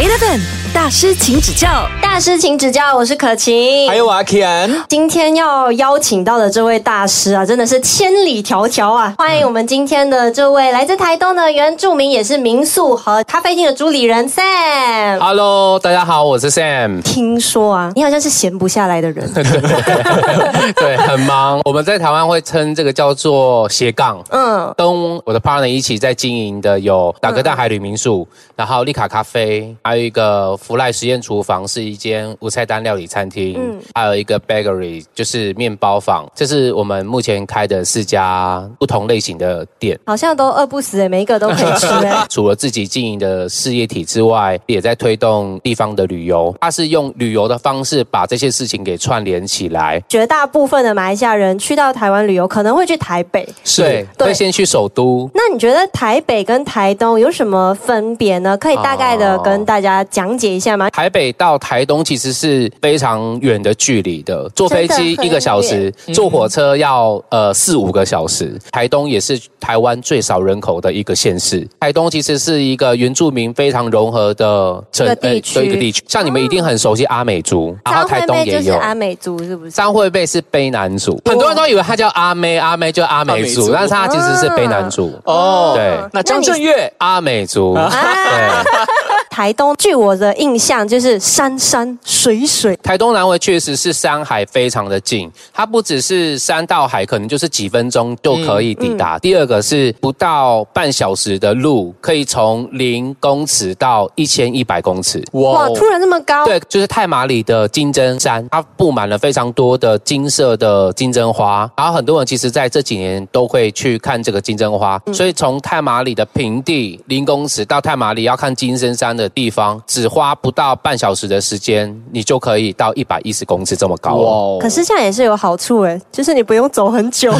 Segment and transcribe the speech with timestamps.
[0.00, 0.59] 8 of them.
[0.72, 1.68] 大师，请指教。
[2.00, 3.88] 大师，请指教，我是可晴。
[3.88, 9.12] 还有我阿 Ken，今天要邀请到的这位大师啊，真的是千里迢迢啊！
[9.18, 15.18] 欢迎我们今天的这位来自台东的原住民，也是民宿和咖啡厅的主理人 Sam。
[15.18, 17.02] Hello，大家好，我是 Sam。
[17.02, 19.28] 听说啊，你好像是闲不下来的人。
[20.76, 21.60] 对，很忙。
[21.64, 24.22] 我们在台湾会称这个叫做斜杠。
[24.30, 39.98] 嗯，跟我的 partner 一起在经营的有打哥大海旅民宿，然后丽卡咖啡，还有一个福赖实验厨房是一间无菜单料理餐厅，嗯还有一个 bakery 就是面包坊，这是我们目前开的四家不同类型的店。
[40.06, 42.24] 好像都饿不死哎，每一个都可以吃哎。
[42.28, 46.54] 除了自己经营的事业体之外，也在推动地方的旅游。
[46.60, 50.02] 它是用旅游的方式把这些事情给串联起来。
[50.08, 53.48] 绝大部分的马来西亚人去到台湾旅游，可能会去台北。
[53.64, 55.28] 是，对会先去首都。
[55.34, 58.56] 那你觉得台北跟台东有什么分别呢？
[58.58, 60.90] 可以大概的跟大家讲解一下吗？
[60.90, 68.58] 台北到台东其实是非常远的距离的，坐飞机一个小时，坐火车要呃四五个小时。
[68.70, 71.66] 台东也是台湾最少人口的一个县市。
[71.78, 76.02] 台东其实是一个原住民非常融合的城一个地区呃对一个地区。
[76.08, 78.74] 像你们一定很熟悉阿美族，然后台东也有。
[78.76, 79.70] 阿美族，是不是？
[79.70, 85.12] 张惠妹是卑南族，很多人都以为她叫阿妹，阿妹就阿美族，阿美族但是她其实是卑南族。
[85.24, 88.70] 哦，对，那张震岳阿美族，啊对。
[89.30, 99.20] 台东，据我的印象就是山山水水，台东南回确实是山海非常的近，它不只是山到海，可能就是几分钟就可以抵达。
[99.20, 105.24] 第二个是不到半小时的路，可以从零公尺到一千一百公尺。
[105.32, 124.28] 哇，突然这么高，对，就是太马里的金针山，它布满了非常多的金色的金针花，然后很多人其实在这几年都会去看这个金针花，所以从太马里的平地零公尺到太马里要看金针山的地方，只花不到半小时的时间，你就可以到一百一十公尺这么高了。
[124.28, 127.32] 哦可是这样也是有好处哎，就是你不用走很久，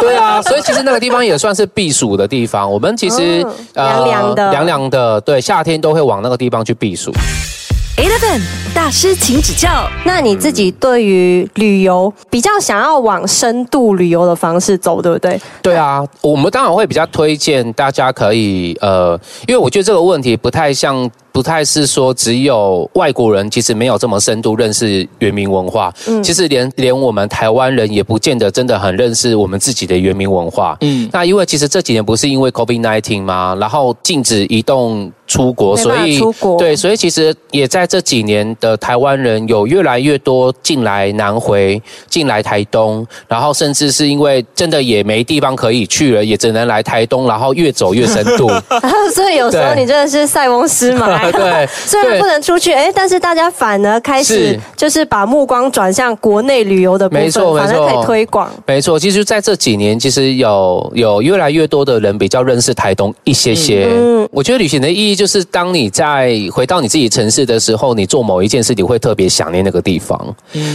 [0.00, 2.70] 对啊，所以其实那个地方也算是避暑的地方。
[2.70, 7.12] 我们其实、嗯凉凉的凉凉的，对，夏天都会往那个地方去避暑。
[7.96, 8.40] Eleven
[8.72, 9.88] 大师，请指教。
[10.04, 15.40] 那你自己对于旅游比较想要往深度旅游的方式走，对不对？
[15.60, 21.10] 对啊，我们当然会比较推荐大家可以呃，因为我觉得这个问题不太像。
[21.38, 30.76] 不太是说只有外国人其实没有这么深度认识原民文化，嗯其实连连我们台湾人也不见得真的很认识我们自己的原民文化。
[30.80, 33.56] 嗯，那因为其实这几年不是因为 COVID nineteen 吗？
[33.60, 48.48] 然后禁止移动出国，所以出国对，所以其实也在这几年的台湾人有越来越多进来南回，进来台东，然后甚至是因为真的也没地方可以去了，也只能来台东，然后越走越深度。
[49.14, 51.27] 所以有时候你真的是塞翁失马。
[51.36, 58.50] 对，虽然不能出去，哎，但是大家反而开始就是把目光转向国内旅游的部分，没错没错反而可以推广。
[58.66, 63.88] 没错，其实在这几年，其实有有越来越多的人比较认识台东一些些。
[63.90, 70.18] 嗯我觉得旅行的意义就是，当你在回到你自己城市的时候，你做某一件事，你会特别想念那个地方。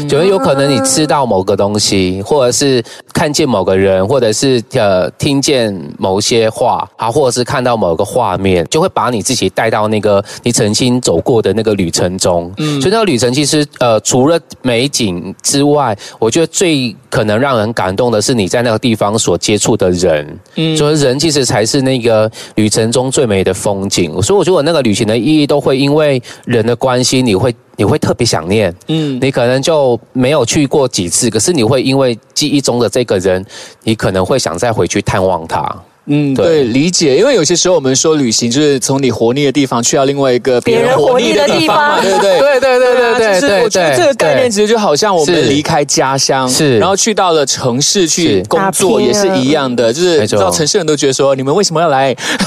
[0.10, 2.84] 就会有可能你吃到某个东西，或者是
[3.14, 12.54] 看见某个人，或者是呃听见某些话，啊，或者是看到某个画面，就会把你自己带到那个你曾经走过的那个旅程中。
[12.58, 20.40] 嗯，所以那个旅程其实呃除了美景之外，我觉得最可能让人感动的是你在那个地方所接触的人。
[20.56, 24.22] 嗯，所以人其实才是那个旅程中最美的风景。
[24.22, 28.74] 所以我觉得我那个旅行的意义都会因为人的关系，你会你会特别想念。
[28.88, 33.46] 嗯，你可能就没有去过几次，可是你会因为记忆中的这个人，
[33.84, 35.64] 你可能会想再回去探望他。
[36.06, 37.18] 嗯，对对，理解。
[37.18, 42.40] 因为有些时候我们说旅行就是从你活腻的地方去到另外一个别人活腻的地方，对不 对？
[42.40, 49.94] 对对对对啊对对就是我觉得对，这个概念其实就好像我们离开家乡，是然后去到了城市去工作，也是一样的。
[49.94, 52.10] 就是你知道城市人都觉得说，你们为什么要来？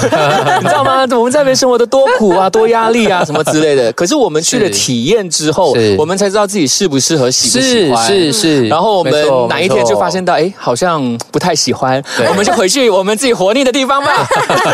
[0.62, 1.06] 你知道吗？
[1.16, 3.92] 我们在那边生活的多苦啊， 多压力啊，什么之类的。
[3.92, 8.06] 可是我们去了体验之后，我们才知道自己适不适合，喜不喜是欢。
[8.06, 8.68] 是是。
[8.68, 9.12] 然后我们
[9.48, 14.26] 哪一天就发现到，哎，好像不太喜欢，我们就回去我们自己活腻的地方吧。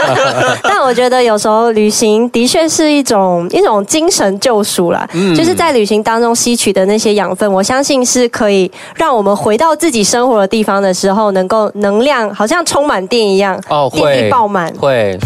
[0.62, 14.72] 但我觉得有时候旅行的确是一种一种精神救赎啦，嗯就是在旅行当中吸取的那些养分，我相信是可以让我们回到自己生活的地方的时候，能够能量好像充满电一样，哦，电会力爆满。
[14.78, 15.18] 会。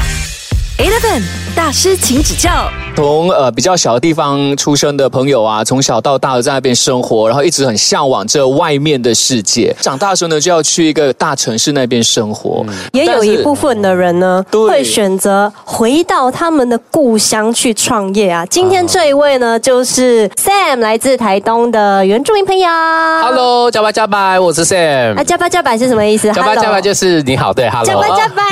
[0.78, 1.22] Eleven
[1.56, 2.68] 大师，请指教。
[2.94, 9.74] 从呃比较小的地方出生的朋友啊，从小到大的在那边生活，然后一直很向往这外面的世界。
[9.80, 12.64] 长大的时候呢，就要去一个大城市那边生活。
[12.92, 18.44] 也有一部分的人呢，对会选择回到他们的故乡去创业啊。
[18.46, 22.68] 今天这一位呢，就是 Sam，来自台东的原住民朋友。
[23.22, 25.24] Hello，加巴加巴，我是 Sam 啊，。
[25.24, 26.30] 加巴加巴是什么意思？
[26.32, 27.86] 加巴加巴就是你好，对，Hello。
[27.86, 28.42] 加巴加巴。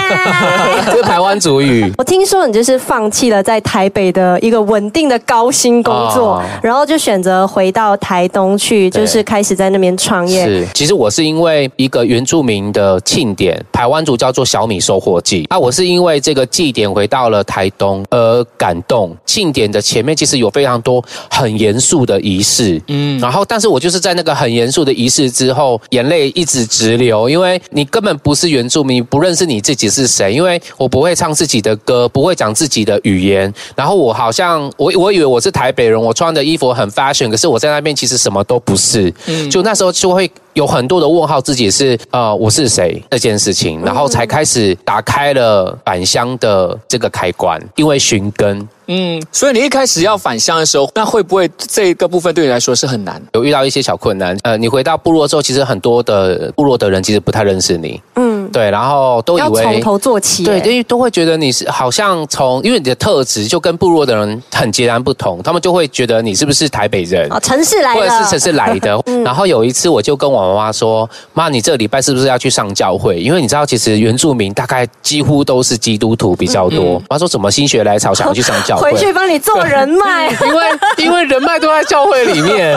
[0.87, 1.91] 这是台湾族语。
[1.97, 10.45] 我听说你就是放弃了在台北的一个稳定的高薪工作，哦然后就选择回到台东去，就是开始在那边创业。
[10.45, 15.47] 是，其实我是因为一个原住民的庆典，台湾族叫做小米收获季。
[15.49, 19.17] 啊，我是因为这个祭典回到了台东而感动。
[19.25, 39.51] 庆典的前面其实有非常多很严肃的仪式，嗯，然后但是我就是在那个很严肃的仪式之后，眼泪一直直流，因为你根本不是原住民，不认识你自己是谁，因为我不会唱自己的歌，不会讲自己的语言，然后我好像我我以为我是台北人，我穿的衣服很 fashion，可是我在那边其实什么都不是，嗯。
[39.51, 48.67] 就那时候就会有很多的问号，自己是呃我是谁这件事情，然后才开始打开了返乡的这个开关，因为寻根。
[48.87, 53.23] 嗯，所以你一开始要返乡的时候，那会不会这个部分对你来说是很难？
[53.33, 60.45] 有遇到一些小困难，呃，你回到部落之后，其实很多的部落的人其实不太认识你，嗯，对，然后都以为从为头做起。
[60.45, 67.31] 对，哎因为都会觉得你是好像从，因为你的特质就跟部落的人很截然不同，他们就会觉得你是不是台北人。
[67.33, 73.19] 哦，城市来的，或者是城市来的， 然后有一次我就跟我妈妈说：“妈，你这个礼拜是不是要去上教会？
[73.19, 77.01] 因为你知道，其实原住民大概几乎都是基督徒比较多。
[77.09, 80.29] 妈说：“怎么心血来潮想要去上教会？” 回去帮你做人脉。
[80.45, 80.65] 因为
[80.99, 82.77] 因为人脉都在教会里面。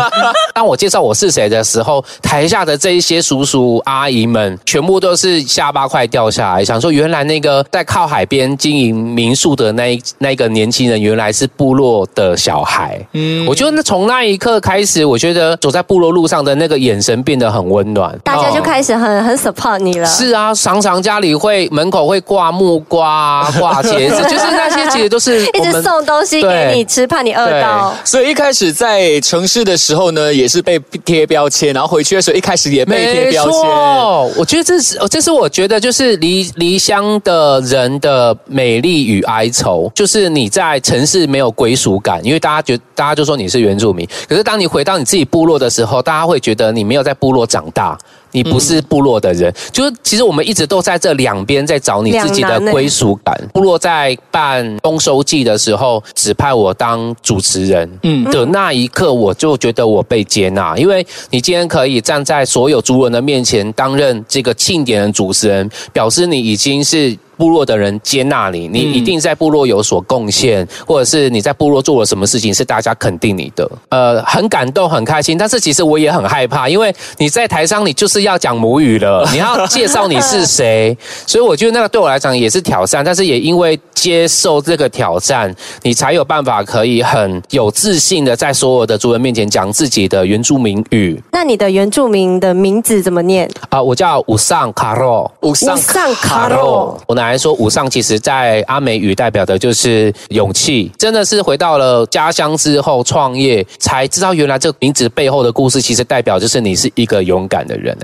[0.53, 12.95] 当我介绍我是谁的时候，台下的这一些叔叔阿姨们，全部都是下巴快掉下来，想说原来那个在靠海边经营民宿的那一那个年轻人，原来是部落的小孩。
[13.13, 18.15] 嗯，我觉得那从那一刻开始，我觉得走在部落路上的那个眼神变得很温暖。
[18.23, 20.05] 大家就哦开始很很 support 你了。
[20.05, 27.91] 是啊，常常家里会门口会挂木瓜啊、 挂茄子，就是那些其实都是 一直送东西给你吃，怕你饿到。
[28.05, 33.51] 所以一开始在城市的时候呢，也是被贴标签，然后回去的时候一开始也被贴标签。
[33.51, 47.97] 错，我觉得这是，这是我觉得就是离离乡的人的美丽与哀愁，就是你在城市没有归属感，因为大家觉大家就说你是原住民，可是当你回到你自己部落的时候，大家会觉得你没有在部落长大。
[48.31, 53.35] 你不是部落的人，就是其实我们一直都在这两边在找你自己的归属感。
[53.53, 67.17] 部落在办丰收季的时候，指派我当主持人，嗯的那一刻，我就觉得我被接纳，因为你今天可以站在所有族人的面前担任这个庆典的主持人，表示你已经是。
[67.37, 75.37] 部落的人接纳你，你一定在部落有所贡献，或者是你在部落做了什么事情是大家肯定你的，呃，很感动，很开心。
[75.37, 83.03] 但是其实我也很害怕，因为你在台上，你就是要讲母语了， 你要介绍你是谁，所以我觉得那个对我来讲也是挑战。
[83.03, 93.49] 但是也因为接受这个挑战，你才有办法可以很有自信的在所有的族人面前讲自己的原住民语那你的原住民的名字怎么念？
[93.69, 95.29] 啊、我叫武上卡洛。
[95.41, 96.97] 五上上卡洛。
[97.07, 107.97] 我奶来说，五上其实在阿美语代表的就是勇气，真的是回到了家乡之后创业，才知道原来这个名字背后的故事，其实代表就是你是一个勇敢的人。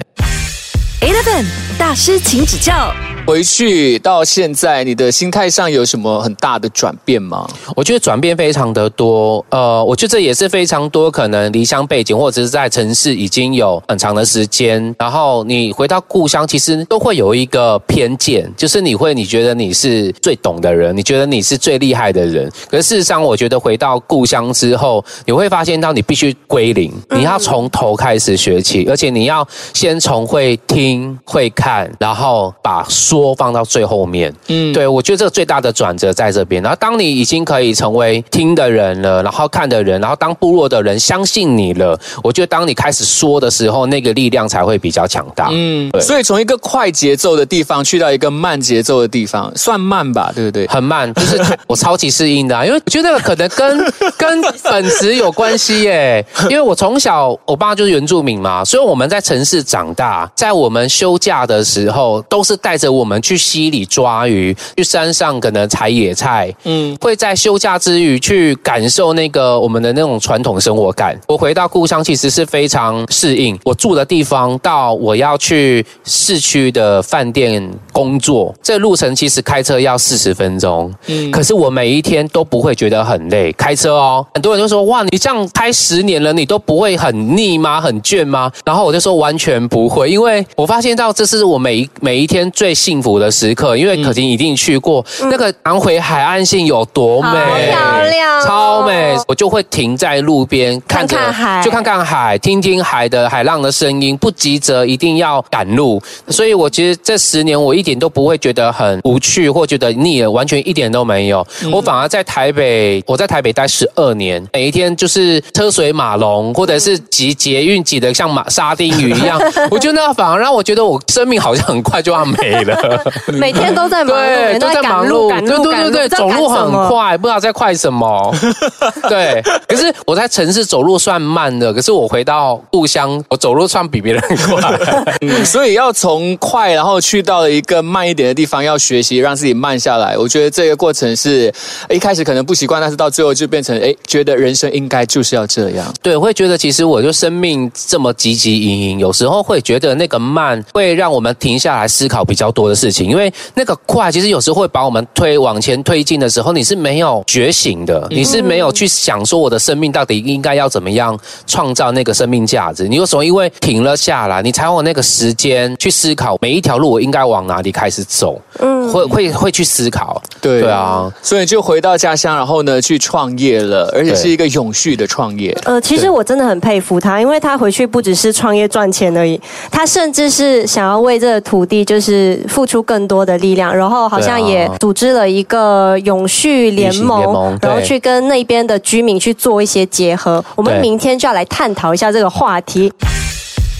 [1.03, 1.45] Eleven
[1.77, 2.93] 大师，请指教。
[3.25, 7.47] 回去到现在，你的心态上有什么很大的转变吗？
[7.73, 30.92] 我觉得转变非常的多，呃，我觉得这也是非常多可能离乡背景或者是在城市已经有很长的时间，然后你回到故乡，其实都会有一个偏见，就是你会你觉得你是最懂的人，你觉得你是最厉害的人，可是事实上，我觉得回到故乡之后，你会发现到你必须归零，你要从头开始学起，而且你要先从会听
[31.23, 34.33] 会看，然后把说放到最后面。
[34.47, 36.61] 嗯，对我觉得这个最大的转折在这边。
[36.61, 45.49] 然后当你已经可以成为听的人了，然后看的人，然后当部落的人相信你了，我觉得当你开始说的时候，那个力量才会比较强大。
[45.51, 46.01] 嗯，对。
[46.01, 50.67] 所以从一个快节奏的地方去到一个慢节奏的地方，算慢吧，对不对？
[50.67, 53.77] 很慢，就是 我超级适应的、啊，因为我觉得可能跟
[54.17, 56.25] 跟本质有关系耶。
[56.49, 71.17] 因为我从小我爸就是原住民嘛，所以我们在城市长大，在我们们休假的时候，都是带着我们去溪里抓鱼，去山上可能采野菜，嗯，会在休假之余去感受那个我们的那种传统生活感。
[71.25, 77.63] 我回到故乡其实是非常适应，我住的地方到我要去市区的饭店
[77.93, 87.79] 工作，这路程其实开车要四十分钟，嗯，可是我每一天都不会觉得很累，开车哦，很多人就说哇，你这样开十年了，你都不会很腻吗？
[87.79, 88.51] 很倦吗？
[88.65, 106.01] 然后我就说完全不会，因为我发现到这是我每一每一天最幸福的时刻，因为可婷一定去过、那个南回海岸线有多美，好漂亮哦超美，我就会停在路边看着看看海就看看海，听听海的海浪的声音，不急着一定要赶路。
[106.27, 111.45] 所以我其实这十年我一点都不会觉得很无趣或觉得腻了，完全一点都没有。
[111.71, 119.39] 我反而在台北，我在台北待十二年，每一天就是车水马龙，或者是挤捷运挤得像马沙丁鱼一样。
[119.71, 123.03] 我觉得那反而让我觉得我生命好像很快就要没了。
[123.33, 128.35] 每天都在忙碌，对，都在赶忙碌，对赶路，对对对，走路很快，不知道在快什么。
[129.09, 134.79] 对，可是我在城市走路算慢的，可是我回到故乡，我走路算比别人快。
[135.21, 140.17] 嗯，所以要从快，然后去到一个慢一点的地方，要学习让自己慢下来。
[140.17, 141.53] 我觉得这个过程是
[141.89, 145.93] 一开始可能不习惯，但是到最后就变成哎，觉得人生应该就是要这样。
[146.01, 150.42] 对，我会觉得其实我就生命这么汲汲营营，有时候会觉得那个慢
[150.73, 162.87] 会让我们停下来思考比较多的事情，因为那个快其实有时候会把我们推往前推进的时候，你是没有觉醒的，你是没有去想说我的生命到底应该要怎么样创造那个生命价值。
[162.87, 170.21] 你有时候因为停了下来，你才有那个时间去思考每一条路我应该往哪里开始走，嗯，会会会去思考。
[170.41, 175.55] 对对啊，所以就回到家乡，然后呢去创业了，而且是一个永续的创业。
[175.63, 179.39] 呃，其实我真的很佩服他，因为他回去不只是创业赚钱而已，
[179.71, 190.43] 他甚至是想要为这个土地就是付出更多的力量，然后好像也组织了一个永续联盟，联盟然后去跟那边的居民去做一些结合。
[190.55, 192.91] 我们明天就要来探讨一下这个话题。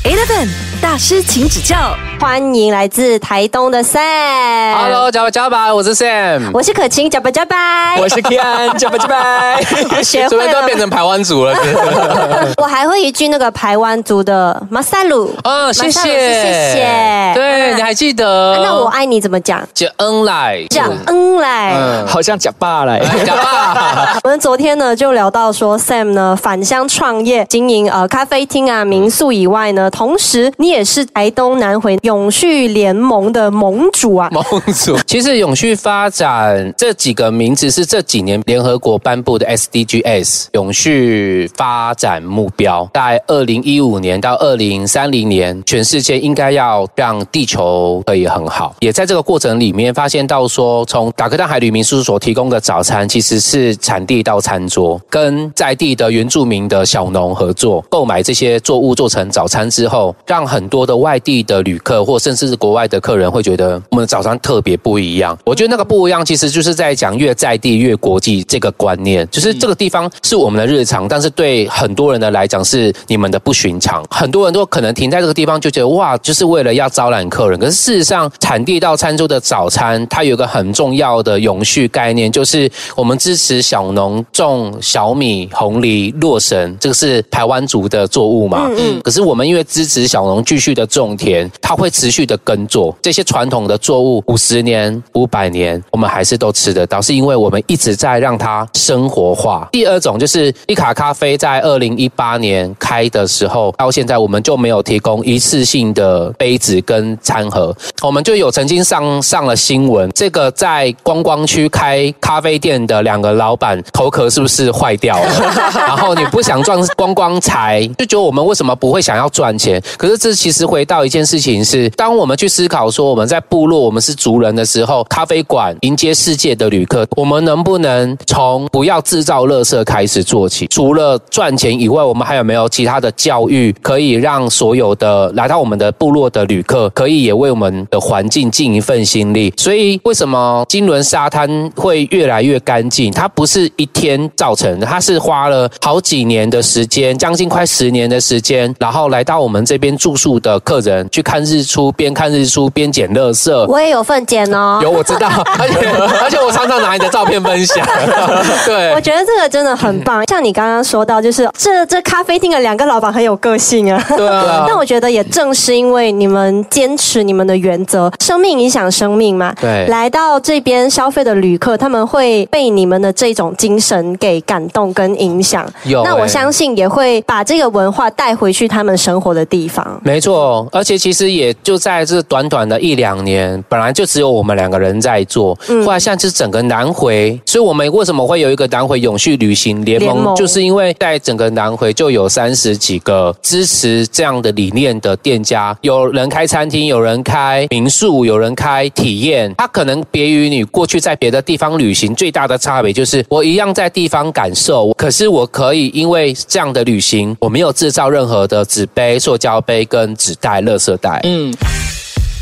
[0.04, 1.76] Eleven 大师，请指教。
[2.20, 4.76] 欢迎来自台东的 Sam。
[4.78, 6.52] Hello，加吧加吧，我是 Sam。
[6.54, 7.98] 我是可晴，加拜加拜。
[8.00, 10.04] 我是 Kian， 加拜加拜。
[10.04, 11.58] 学会都要变，成台湾族了。
[12.62, 15.36] 我还会一句那个台湾族的马萨鲁。
[15.44, 16.44] 啊，谢谢，谢
[16.76, 17.32] 谢。
[17.34, 18.60] 对，嗯你还记得？
[18.64, 19.68] 那我爱你怎么讲？
[19.74, 21.74] 就恩来，讲恩来。
[21.76, 23.00] 嗯，好像假爸来。
[23.26, 24.20] 讲爸。
[24.24, 34.30] 我们昨天呢就聊到说，Sam 呢返乡创业，经营呃咖啡厅啊、民宿以外呢，同时你也是台东南回永续联盟的盟主啊。
[34.32, 48.76] 盟主， 其实永续发展这几个名字是这几年联合国颁布的 SDGs 永续发展目标，在二零一五年到二零三零年，全世界应该要让地球可以很好。
[48.80, 65.38] 也在这个过程里面发现到说，从达克大海旅民宿所提供的早餐，其实是产地到餐桌，跟在地的原住民的小农合作，购买这些作物做成早餐之后，让很多的外地的旅客或甚至是国外的客人会觉得我们的早餐特别不一样。
[65.46, 74.04] 我觉得那个不一样，其实就是在讲越在地越国际这个观念，就是这个地方是我们的日常，但是对很多人的来讲是你们的不寻常。
[74.10, 88.68] 很多人都可能停在这个地方就觉得哇，就是为了要招揽客人，可是事实上，产地到餐桌的早餐，它有一个很重要的永续概念，就是我们支持小农种小米、红梨、洛神，这个是台湾族的作物嘛。
[88.72, 99.68] 嗯嗯可是我们因为支持小农继续续的种田，它会持续的耕作这些传统的作物，五十年、五百年，我们还是都吃得到，是因为我们一直在让它生活化。
[99.74, 115.54] 第二种就是一卡咖啡在二零一八年开的时候，到现在我们就没有提供一次性的杯子跟餐盒，我们就有曾经上上了新闻，这个在观光区开咖啡店的两个老板头壳是不是坏掉了？
[115.76, 119.82] 然后你不想赚观光财，就觉得我们为什么不会想要赚钱？
[119.98, 130.68] 可是这其实回到一件事情是，当我们去思考说我们在部落我们是族人的时候，咖啡馆迎接世界的旅客，我们能不能从不要制造垃圾开始做起？
[130.68, 139.52] 除了赚钱以外，我们还有没有其他的教育可以让所有的来到我们的部落的旅客，可以也为我们的环境尽一份心力？
[139.58, 143.12] 所以为什么金轮沙滩会越来越干净？
[143.12, 153.52] 它不是一天造成的，它是花了好几年的时间，将近快十年的时间，然后来到我们这边住宿宿的客人去看日出，边看日出边捡垃圾。
[153.68, 154.80] 我也有份捡哦。
[154.82, 155.28] 有我知道，
[155.60, 155.88] 而且
[156.24, 157.86] 而且我常常拿你的照片分享。
[158.66, 164.04] 对我，觉得这个真的很棒，像你刚刚说到，就是这这咖啡厅的两个老板很有个性啊。
[164.16, 169.54] 对啊 但我觉得也正是因为你们坚持你们的原则，生命影响生命嘛。
[169.62, 175.66] 对来到这边消费的旅客，他们会被你们的这种精神给感动跟影响。
[175.84, 180.00] 有欸那我相信也会把这个文化带回去他们生活的地方。
[180.04, 185.86] 没错，而且其实也就在这短短的一两年，本来就只有我们两个人在做，嗯。
[185.86, 190.36] 后来现在是整个南回，所以我们为什么会有一个南回永续旅行联盟，联盟。
[190.36, 211.20] 就是因为在整个南回就有三十几个支持这样的理念的店家，有人开餐厅，有人开民宿，有人开体验，它可能别于你过去在别的地方旅行最大的差别就是，我一样在地方感受，可是我可以因为这样的旅行，我没有制造任何的纸杯、塑胶杯跟纸袋、垃圾袋。
[211.24, 211.54] 嗯，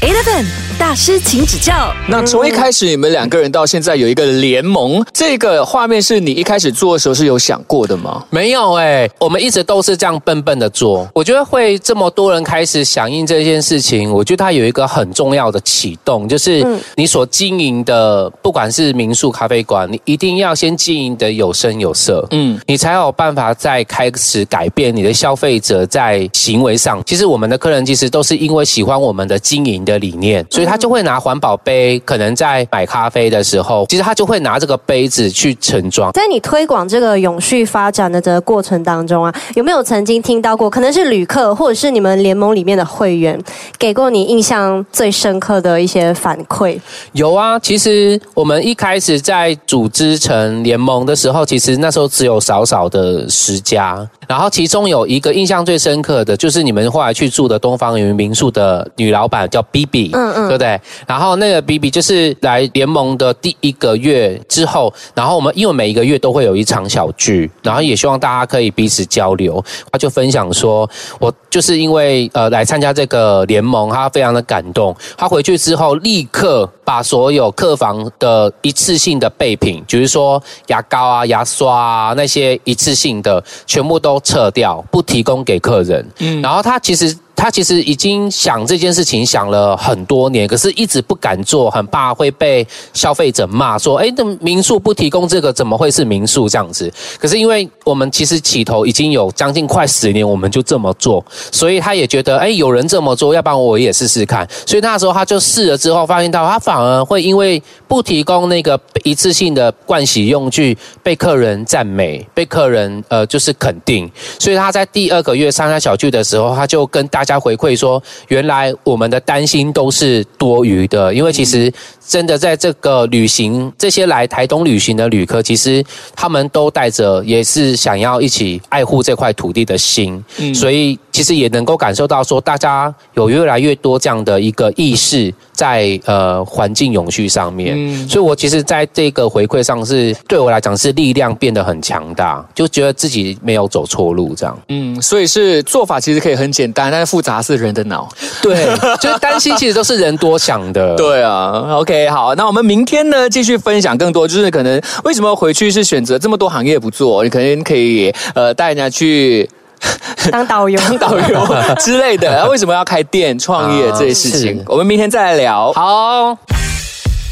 [0.01, 0.43] Eleven
[0.79, 1.93] 大师，请指教。
[2.10, 8.25] 那从一开始你们两个人到现在有一个联盟，这个画面是你一开始做的时候是有想过的吗？
[8.31, 11.08] 没有哎、我们一直都是这样笨笨的做。
[11.13, 16.65] 我觉得会这么多人开始响应这件事情，我觉得它有一个很重要的启动，就是
[16.96, 27.03] 你所经营的，不管是民宿、咖啡馆，你一定要先经营的有声有色，嗯，你才有办法再开始改变你的消费者在行为上。
[27.05, 36.12] 其实我们的客人其实都是因为喜欢我们的经营的理念，所以他就会拿环保杯，可能在买咖啡的时候，其实他就会拿这个杯子去盛装。
[36.12, 43.39] 在你推广这个永续发展的这个过程当中啊，有没有曾经听到过，可能是旅客或者是你们联盟里面的会员，
[43.77, 46.79] 给过你印象最深刻的一些反馈？
[47.13, 60.79] 有啊，其实我们一开始在组织成联盟的时候，其实那时候只有少少的十家，然后其中有一个印象最深刻的，就是你们后来去住的东方云民宿的女老板叫 B B，嗯嗯对不对？
[61.07, 69.63] 然后那个 B B 就是来联盟的第一个月之后，然后我们因为每一个月都会有一场小聚，然后也希望大家可以彼此交流。
[69.91, 74.95] 他就分享说，我就是因为呃来参加这个联盟，他非常的感动。
[75.17, 86.05] 他回去之后立刻把所有客房的一次性的备品，比如说牙膏啊、牙刷啊那些一次性的，全部都撤掉，不提供给客人。
[86.19, 87.15] 嗯，然后他其实。
[87.35, 114.09] 他其实已经想这件事情想了很多年，可是一直不敢做，很怕会被消费者骂说：“哎，那民宿不提供这个，怎么会是民宿这样子？”可是因为我们其实起头已经有将近快十年，我们就这么做，所以他也觉得：“哎，有人这么做，要不然我也试试看。”所以那时候他就试了之后，发现到他反而会因为不提供那个一次性的盥洗用具，被客人赞美，被客人呃就是肯定。
[114.39, 121.72] 所以他在第二个月参加小聚的时候，他就跟大家回馈说，原来我们的担心都是多余的，因为其实
[122.07, 125.84] 真的在这个旅行，这些来台东旅行的旅客，其实
[126.16, 130.53] 他们都带着也是想要一起爱护这块土地的心，嗯。
[130.53, 138.07] 所以其实也能够感受到说，大家有越来越多这样的一个意识在呃环境永续上面，嗯。
[138.10, 144.57] 所以我其实在这个回馈上是对我来讲是力量变得很强大，就觉得自己没有走错路这样。
[144.68, 148.07] 嗯，所以是做法其实可以很简单，但是复杂是人的脑。
[148.41, 148.65] 对，
[149.01, 150.95] 就是担心其实都是人多想的。
[150.95, 159.50] 对啊，OK，好，那我们明天呢继续分享更多，就是可能为什么回去是选择这么多行业不做，你可能可以呃带人家去
[160.31, 161.47] 当导游， 当导游
[161.79, 165.74] 之类的，然后为什么要开店创业这些事情，我们明天再来聊。
[165.74, 166.37] 好。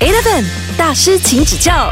[0.01, 0.43] Eleven
[0.77, 1.91] 大师，请指教。